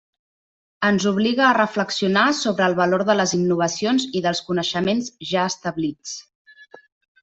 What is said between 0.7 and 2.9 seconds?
Ens obliga a reflexionar sobre el